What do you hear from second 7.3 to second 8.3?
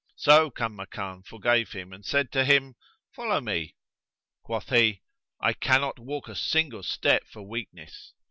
weakness."